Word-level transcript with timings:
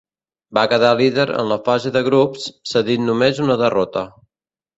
Va 0.57 0.61
quedar 0.69 0.93
líder 1.01 1.25
en 1.41 1.51
la 1.51 1.57
fase 1.67 1.91
de 1.99 2.03
grups, 2.07 2.47
cedint 2.73 3.07
només 3.11 3.43
una 3.47 3.59
derrota. 3.65 4.07